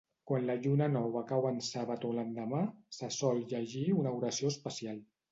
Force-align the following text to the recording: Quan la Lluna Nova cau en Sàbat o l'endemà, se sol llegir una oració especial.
Quan 0.29 0.45
la 0.49 0.53
Lluna 0.61 0.85
Nova 0.93 1.21
cau 1.31 1.43
en 1.49 1.59
Sàbat 1.67 2.07
o 2.09 2.13
l'endemà, 2.19 2.61
se 2.99 3.09
sol 3.17 3.43
llegir 3.51 3.83
una 3.97 4.15
oració 4.21 4.51
especial. 4.55 4.99